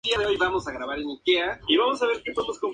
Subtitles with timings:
[0.03, 2.69] Ampudia es sustituido por el general Mariano Arista debido a su belicosidad.